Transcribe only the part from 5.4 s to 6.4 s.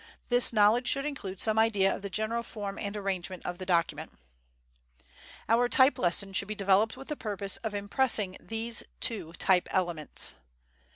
Our type lesson